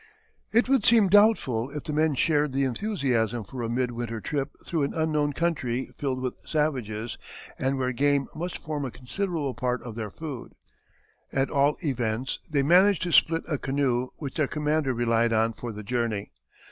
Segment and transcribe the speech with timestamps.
[0.51, 4.49] It would seem doubtful if the men shared the enthusiasm for a mid winter trip
[4.65, 7.19] through an unknown country filled with savages
[7.59, 10.53] and where game must form a considerable part of their food.
[11.31, 15.71] At all events, they managed to split a canoe which their commander relied on for
[15.71, 16.31] the journey.